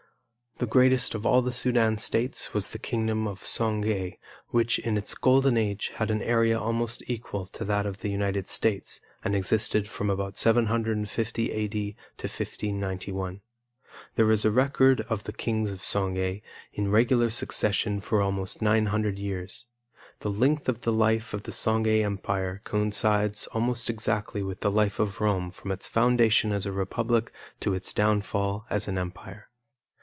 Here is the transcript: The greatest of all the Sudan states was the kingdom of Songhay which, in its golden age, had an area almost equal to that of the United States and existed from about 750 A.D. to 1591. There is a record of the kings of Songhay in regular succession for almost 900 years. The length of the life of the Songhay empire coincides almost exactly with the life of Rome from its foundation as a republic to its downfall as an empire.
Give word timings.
The 0.57 0.67
greatest 0.67 1.15
of 1.15 1.25
all 1.25 1.41
the 1.41 1.51
Sudan 1.51 1.97
states 1.97 2.53
was 2.53 2.69
the 2.69 2.77
kingdom 2.77 3.27
of 3.27 3.39
Songhay 3.39 4.19
which, 4.49 4.77
in 4.77 4.95
its 4.95 5.15
golden 5.15 5.57
age, 5.57 5.91
had 5.95 6.11
an 6.11 6.21
area 6.21 6.59
almost 6.59 7.01
equal 7.09 7.47
to 7.47 7.65
that 7.65 7.87
of 7.87 8.01
the 8.01 8.11
United 8.11 8.47
States 8.47 9.01
and 9.23 9.35
existed 9.35 9.87
from 9.87 10.07
about 10.11 10.37
750 10.37 11.51
A.D. 11.51 11.95
to 12.17 12.27
1591. 12.27 13.41
There 14.13 14.29
is 14.29 14.45
a 14.45 14.51
record 14.51 15.01
of 15.09 15.23
the 15.23 15.33
kings 15.33 15.71
of 15.71 15.79
Songhay 15.79 16.43
in 16.73 16.91
regular 16.91 17.31
succession 17.31 17.99
for 17.99 18.21
almost 18.21 18.61
900 18.61 19.17
years. 19.17 19.65
The 20.19 20.29
length 20.29 20.69
of 20.69 20.81
the 20.81 20.93
life 20.93 21.33
of 21.33 21.41
the 21.41 21.51
Songhay 21.53 22.03
empire 22.03 22.61
coincides 22.65 23.47
almost 23.47 23.89
exactly 23.89 24.43
with 24.43 24.59
the 24.59 24.69
life 24.69 24.99
of 24.99 25.21
Rome 25.21 25.49
from 25.49 25.71
its 25.71 25.87
foundation 25.87 26.51
as 26.51 26.67
a 26.67 26.71
republic 26.71 27.31
to 27.61 27.73
its 27.73 27.91
downfall 27.93 28.67
as 28.69 28.87
an 28.87 28.99
empire. 28.99 29.47